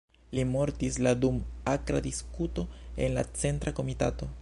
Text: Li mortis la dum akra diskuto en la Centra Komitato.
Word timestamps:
Li 0.37 0.45
mortis 0.53 0.97
la 1.07 1.13
dum 1.25 1.37
akra 1.75 2.01
diskuto 2.09 2.67
en 3.05 3.17
la 3.19 3.29
Centra 3.45 3.81
Komitato. 3.83 4.37